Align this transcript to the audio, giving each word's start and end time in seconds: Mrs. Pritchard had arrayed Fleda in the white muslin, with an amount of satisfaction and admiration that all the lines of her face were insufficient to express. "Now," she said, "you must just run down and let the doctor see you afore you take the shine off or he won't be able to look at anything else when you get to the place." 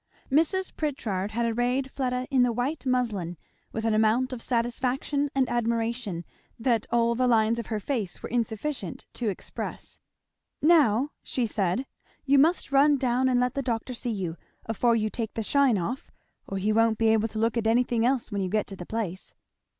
Mrs. 0.31 0.75
Pritchard 0.75 1.29
had 1.33 1.45
arrayed 1.45 1.91
Fleda 1.91 2.25
in 2.31 2.41
the 2.41 2.51
white 2.51 2.87
muslin, 2.87 3.37
with 3.71 3.85
an 3.85 3.93
amount 3.93 4.33
of 4.33 4.41
satisfaction 4.41 5.29
and 5.35 5.47
admiration 5.47 6.25
that 6.57 6.87
all 6.89 7.13
the 7.13 7.27
lines 7.27 7.59
of 7.59 7.67
her 7.67 7.79
face 7.79 8.23
were 8.23 8.29
insufficient 8.29 9.05
to 9.13 9.29
express. 9.29 9.99
"Now," 10.59 11.11
she 11.21 11.45
said, 11.45 11.85
"you 12.25 12.39
must 12.39 12.61
just 12.63 12.71
run 12.71 12.97
down 12.97 13.29
and 13.29 13.39
let 13.39 13.53
the 13.53 13.61
doctor 13.61 13.93
see 13.93 14.09
you 14.09 14.37
afore 14.65 14.95
you 14.95 15.11
take 15.11 15.35
the 15.35 15.43
shine 15.43 15.77
off 15.77 16.09
or 16.47 16.57
he 16.57 16.73
won't 16.73 16.97
be 16.97 17.09
able 17.09 17.27
to 17.27 17.37
look 17.37 17.55
at 17.55 17.67
anything 17.67 18.03
else 18.03 18.31
when 18.31 18.41
you 18.41 18.49
get 18.49 18.65
to 18.69 18.75
the 18.75 18.87
place." 18.87 19.35